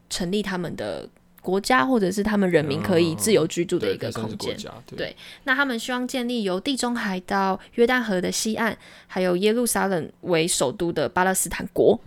[0.09, 1.09] 成立他们的
[1.41, 4.55] 国家，或者是他们人民可以自由居住的一个空间。
[4.95, 8.77] 对那他们希望建立由地中海到约旦河的西岸，
[9.07, 11.99] 还有耶路撒冷为首都的巴勒斯坦国。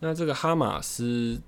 [0.00, 1.38] 那这个哈马斯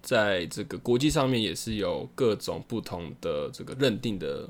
[0.00, 4.48] 在这个国际上面也是有各种不同的这个认定的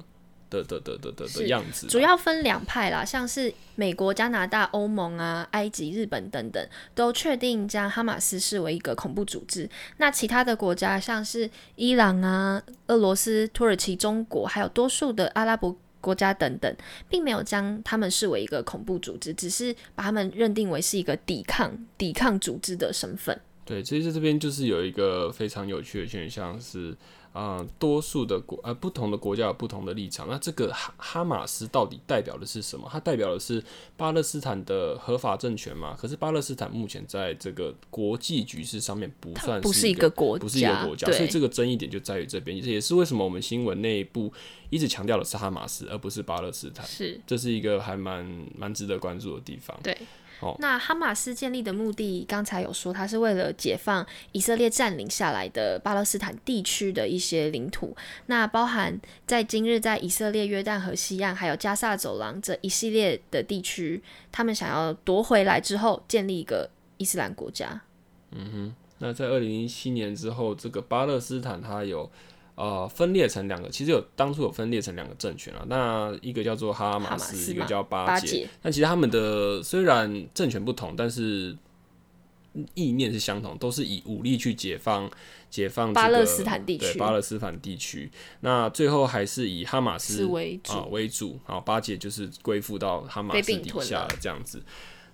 [0.51, 9.69] 的的的的的的样子，主要分两派啦，像是美国、加拿大、欧盟啊、埃及、日本等等，都确定将哈马斯视为一个恐怖组织。
[9.99, 16.77] 那其他的国家，像是伊朗啊、俄罗斯、土耳其、中国，还有多数的阿拉伯国家等等，
[17.09, 23.39] 并没有将他们视为一个恐怖组织，只是把他们认定为是一个抵抗抵抗组织的身份。
[23.69, 26.97] 对，其实这边就是有一个非常有趣的现象是，
[27.35, 30.27] 啊、多数的国呃不同的国家有不同的立场。
[30.27, 32.89] 那这个哈哈马斯到底代表的是什么？
[32.91, 33.63] 它代表的是
[33.95, 35.95] 巴勒斯坦的合法政权嘛？
[36.01, 44.33] 可是巴勒斯坦目前在这个国际局势上面不算不是一一个国家，不是一个国家，所以这个争议点就在于这边，这也是为什么我们新闻内部
[44.71, 46.87] 一直强调的是哈马斯，而不是巴勒斯坦。
[46.87, 48.27] 是这是一个还蛮
[48.57, 49.79] 蛮值得关注的地方。
[49.83, 49.95] 对
[50.59, 57.97] 那哈马斯建立的目的，刚才有说，它是为了解放以色列占领下来的巴勒斯坦地区的一些领土，
[58.27, 67.81] 那包含在今日在以色列约旦河西岸，还有加萨走廊这一系列的地区，他们想要夺回来之后，建立一个伊斯兰国家。
[68.31, 72.11] 嗯哼那在二零一七年之后，这个巴勒斯坦它有
[72.59, 75.65] 呃分裂成两个，其实有当初有分裂成两个政权啊。
[75.69, 78.11] 那一个叫做哈哈马斯，一个叫巴解。
[78.11, 81.57] 巴解但其实他们的虽然政权不同，但是
[82.75, 85.09] 意念是相同，都是以武力去解放
[85.49, 88.11] 解放、这个、巴勒斯坦地区对巴勒斯坦地区。
[88.41, 94.61] 那最后还是以哈马斯是为主啊、为主，好，巴结就是归附到哈马斯底下了这样子。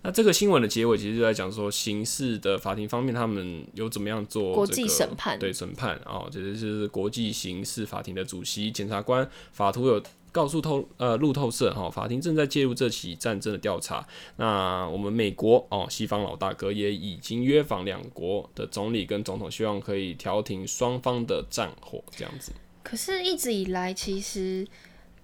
[0.05, 14.07] 那这个新闻的结尾其实就在讲说，刑事的法庭方面，他们有怎么样做、这个、国际审判对审判哦，这就是国际刑事法庭的主席检察官法图有告诉透呃路透社哈、法庭正在介入这起战争的调查。
[14.37, 22.53] 那我们美国哦，西方老大哥也已经约访两国的总理跟总统，希望可以调停双方的战火，这样子。
[22.83, 24.67] 可是，一直以来，其实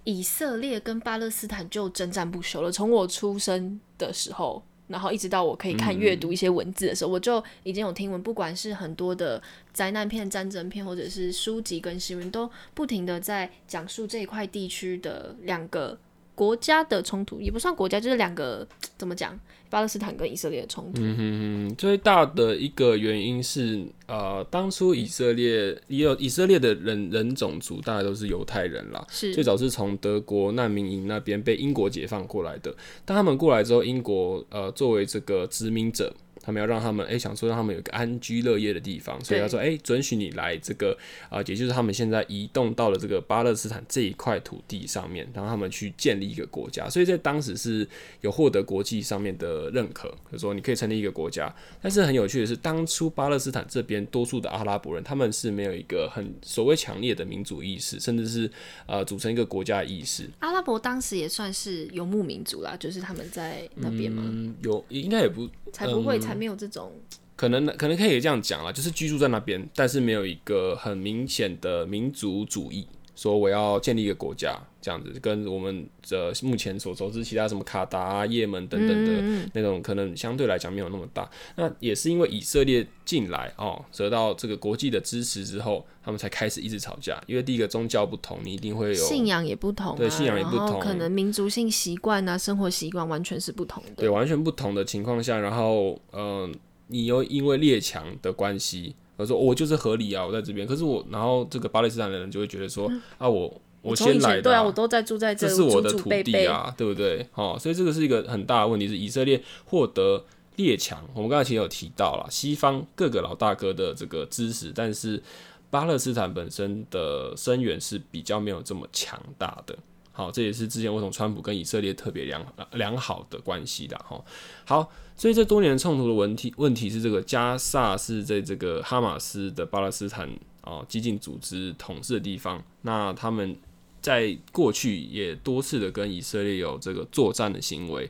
[0.05, 2.71] 以色列跟巴勒斯坦就征战不休了。
[2.71, 9.41] 从我出生的时候，然后一直到我可以看阅读一些文字的时候，我就已经有听闻，不管是很多的
[9.73, 15.97] 灾难片、战争片，或者是书籍跟新闻，都不停的在讲述这一块地区的两个
[16.35, 19.39] 国家的冲突，也不算国家，就是两个怎么讲，
[19.71, 21.01] 巴勒斯坦跟以色列的冲突。
[21.01, 29.03] 嗯，最大的一个原因是，呃，当初以色列也有以色列的人人种族，大概都是犹太人啦。
[29.09, 32.75] 是最早是从德国难民营那边被英国解放过来的。
[33.05, 40.97] 当他们过来之后，英国呃作为这个殖民者，他们要让他们诶想说让他们有一个安居乐业的地方，所以他说诶准许你来这个
[41.29, 46.89] 啊、也就是他们现在移动到了这个巴勒斯坦这一块土地上面，让他们去建立一个国家。
[46.89, 47.87] 所以在当时是
[48.21, 51.53] 有获得国际上面的认可，就说你可以成立一个国家。
[51.81, 58.49] 但是很有趣的是，当初巴勒斯坦这边多数的阿拉伯人，他们是没有一个很所谓强烈的民族意识，甚至是
[58.87, 60.29] 呃组成一个国家的意识。
[60.39, 66.91] 阿拉伯当时也算是游牧民族啦，就是他们在那边嘛，嗯，有应该也不才不会、才没有这种
[67.35, 72.87] 可能可能可以这样讲了，就是居住在那边，但是没有一个很明显的民族主义，
[73.21, 81.29] 说我要建立一个国家这样子，跟我们的目前所熟知其他什么卡达啊、也门等等的嗯那种，可能相对来讲没有那么大。
[81.55, 87.21] 那也是因为以色列进来哦，得到这个国际的支持之后，他们才开始一直吵架。
[87.27, 93.91] 因为第一个宗教不同，你一定会有信仰也不同、啊，对信仰也不同可能民族性习惯啊、生活习惯完全是不同的。
[93.97, 96.51] 对，完全不同的情况下，然后嗯、呃
[96.87, 106.09] 你又因为列强的关系，我说我就是合理啊，我在这边，可是我，然后这个巴勒斯坦的人就会觉得说、啊，我我先来对啊，我都在住在这这，是我的土。
[106.09, 107.27] 地啊，对不对？
[107.35, 115.21] 哦，所以这个是一个很大的问题，是以色列获得列强，我们刚才其实有提到了西方各个老大哥的这个支持，但是
[115.69, 119.77] 巴勒斯坦本身的声援是比较没有这么强大的。
[120.13, 124.21] 好，这也是之前为什么川普跟以色列特别良良好的关系的哈。
[124.65, 124.91] 好，
[125.21, 130.27] 所以这多年冲突的问题问题是这个加萨是在这个哈马斯的巴勒斯坦
[130.61, 133.55] 啊激进组织统治的地方，那他们
[134.01, 138.09] 在过去也多次的跟以色列有这个作战的行为。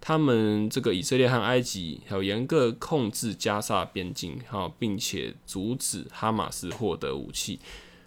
[0.00, 7.58] 他们这个以色列和埃及还有严格控制加萨边境，哈，并且阻止哈马斯获得武器。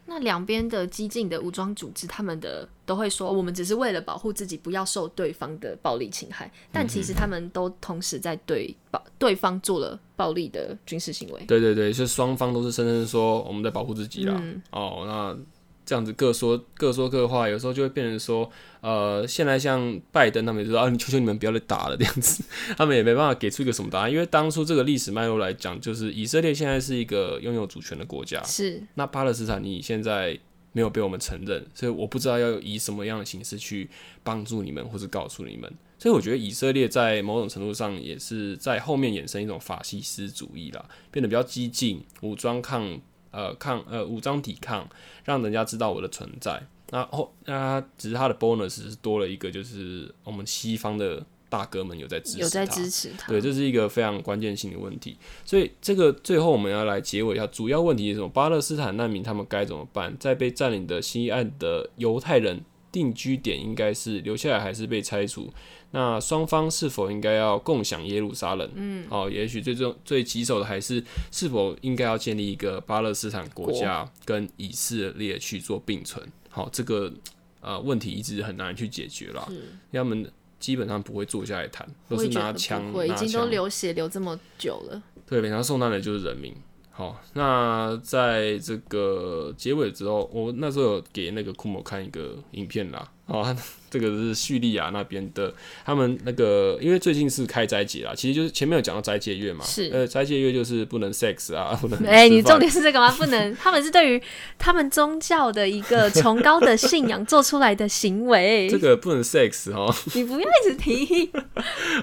[0.07, 6.51] 那两边的激进的武装组织，他们的都会说，我们只是为了保护自己，不要受对方的暴力侵害。
[6.71, 11.43] 但其实他们都同时在对暴对方做了暴力的军事行为。
[11.45, 14.35] 对对对，是双方都是声称说我们在保护自己啦。
[14.39, 15.37] 嗯哦，那
[15.85, 18.49] 这样子各说各说各话，有时候就会变成说，
[18.81, 22.43] 呃，现在像拜登他们就说啊，你求求你们不要再打了这样子，
[22.75, 28.81] 他们也没办法给出一个什么答案，因为当初这个历史脉络来讲，就是以色列现在是一个拥有主权的国家，是。
[28.95, 30.37] 那巴勒斯坦你现在
[30.71, 33.89] 没有被我们承认，所以我不知道要以什么样的形式去
[34.23, 35.71] 帮助你们，或是告诉你们。
[35.97, 42.99] 所以我觉得以色列在某种程度上也是在后面衍生一种法西斯主义啦，变得比较激进，武装抗
[43.35, 44.87] 呃抗呃武装抵抗，
[45.25, 46.65] 让人家知道我的存在。
[46.91, 53.27] 那后那它只是他的 bonus 是多了一个，就是我们西方的大哥们有在支持有在支持他。
[53.27, 55.17] 对，这是一个非常关键性的问题。
[55.43, 58.29] 所以这个最后我们要来结尾一下，主要问题是什么？
[58.29, 60.15] 巴勒斯坦难民他们该怎么办？
[60.19, 62.63] 在被占领的西岸的犹太人
[62.95, 65.51] 定居点应该是留下来还是被拆除？
[65.91, 68.71] 那双方是否应该要共享耶路撒冷？
[68.73, 76.25] 嗯，哦，也许最重最棘手的还是是否应该要建立一个巴勒斯坦国家跟以色列去做并存？
[76.49, 77.11] 好，这个
[77.59, 79.55] 呃问题一直很难去解决啦，因
[79.91, 85.03] 为他们基本上不会坐下来谈，都是拿枪已经都流血流这么久了。
[85.27, 86.55] 对，然后受难的就是人民。
[86.97, 93.11] 好，那在这个结尾之后，我那时候有给那个库某看一个影片啦。
[93.27, 93.55] 哦，他
[93.89, 95.51] 这个是叙利亚那边的，
[95.83, 103.09] 他们那个因为最近是开斋节啦，其实就是前面有讲到斋戒月嘛，是呃，斋戒月就是不能 sex 啊，不能哎、你重点是这个吗？
[103.17, 104.21] 不能，他们是对于
[104.59, 108.67] 他们宗教的一个崇高的信仰做出来的行为。
[108.69, 109.91] 这个不能 sex 哦。
[110.13, 111.31] 你不要一直提。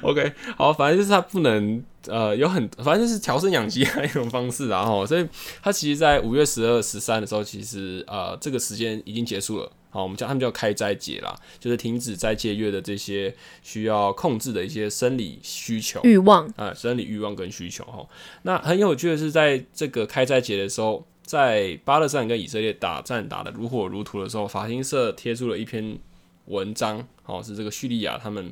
[0.03, 5.25] OK，好，反正就是他不能呃有很，反正就是调声养鸡的一种方式然后，所以
[5.63, 9.71] 他其实，在五月十二、十三的时候，其实呃这个时间已经结束了。
[9.93, 13.33] 好，我们叫他们叫开斋节啦，就是停止斋戒月的这些
[13.63, 16.01] 需要控制的一些生理需求。
[16.03, 18.09] 欲望啊，生理欲望跟需求哈。
[18.45, 25.99] 那很有趣的是，在这个开斋节的时候，在巴勒斯坦跟以色列打战打得如火如荼的时候，法新社贴出了一篇
[26.47, 28.51] 文章，哦，是这个叙利亚他们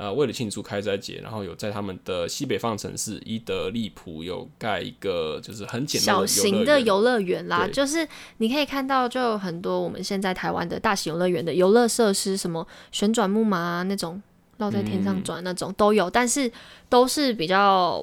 [0.00, 14.22] 呃为了庆祝开斋节，然后有在他们的西北方城市伊德利普有盖一个就是很简陋小型的游游乐园啦，就是你可以看到，就有很多我们现在台湾的大型游乐园的游乐设施，什么旋转木马啊那种，
[14.56, 16.50] 绕在天嗯上转那种、都有，但是
[16.88, 18.02] 都是比较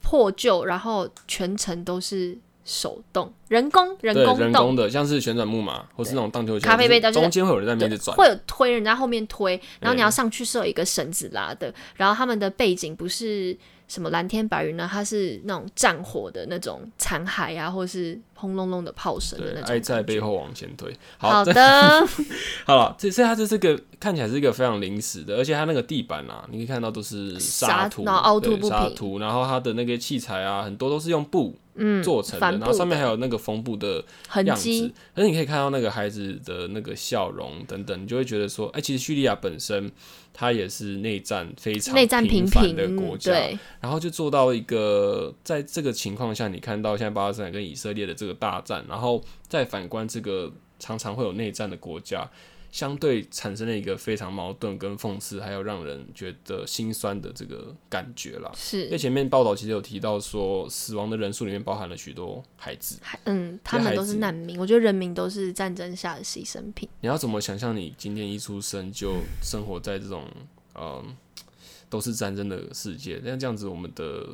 [0.00, 4.76] 破旧，然后全程都是手动、人工、人对工动人工。
[4.76, 13.56] 的，像是旋转木马或是那种荡秋千，咖啡杯中间会有人在那边转，会有推人在后面推，然后你要上去是有一个绳子拉的，然后他们的背景不是
[13.88, 19.70] 什么蓝天白云呢，它是那种战火的那种残骸啊，或是轰隆隆的炮声的对，那种。
[19.70, 20.18] 爱在背。
[20.22, 20.92] 后往前推。
[21.18, 22.06] 好这的，
[22.66, 39.90] 好了，这所以它这是个看起来是一个非常临时的，而且它那个地板啊，你可以看到都是沙土，沙然后凹凸对不平沙土，然后它的那个器材啊，很多都是用布嗯，做成的，然后上面的还有那个缝布的样痕迹子，而且你可以看到那个孩子的那个笑容等等，你就会觉得说，哎、其实叙利亚本身
[40.32, 52.28] 它也是内战非常内战频频繁频的国家，对，然后就做到一个，在这个情况下，你看到现在巴勒斯坦跟以色列的这个大战，然后再反观这个常常会有内战的国家，
[52.72, 58.50] 相对产生了一个非常矛盾跟讽刺，还有让人觉得心酸的这个感觉啦。
[58.54, 62.98] 在是，前面报道其实有提到说，死亡的人数里面包含了许多孩子。
[63.24, 66.88] 嗯，他们都是难民，我觉得人民都是战争下的牺牲品。
[67.02, 70.26] 你要怎么想象你今天一出生就生活在这种
[70.74, 71.14] 嗯
[71.90, 73.20] 都是战争的世界？
[73.22, 74.26] 那这样子，我们的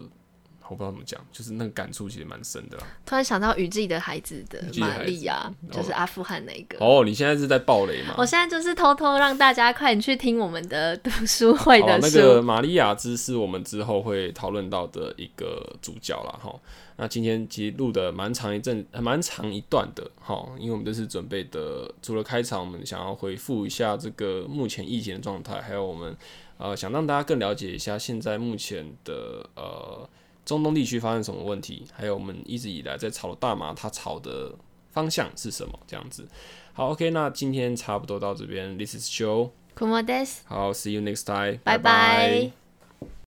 [0.68, 2.84] 我不知道怎么讲，就是那个感触其实蛮深的啦。
[3.06, 6.78] 突然想到雨季的孩子的玛雨季的孩子利亚，就是阿富汗那个。
[6.84, 8.14] 哦，你现在是在暴雷吗？
[8.18, 12.18] 我现在就是偷偷让大家快点去听我们的读书会哦，的书。
[12.18, 16.38] 那个玛丽亚兹是我们之后会讨论到的一个主角了。
[16.42, 16.54] 哈。
[17.00, 26.16] 那今天其实录的蛮长一阵，呃蛮长一段的哈，因为我们这次准备的除了开场，我们想要回复一下这个目前疫情的状态，还有我们
[26.56, 30.10] 呃想让大家更了解一下现在目前的呃
[30.48, 34.54] 中东地区发生什么问题，还有我们一直以来在炒的大麻，它炒的
[34.90, 36.26] 方向是什么这样子。
[36.72, 39.50] 好，OK，那今天差不多到这边，This is Joe。
[39.76, 42.50] Kumo des，好，See you next time，拜拜